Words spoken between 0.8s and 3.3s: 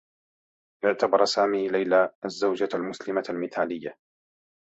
اعتبر سامي ليلى الزّوجة المسلمة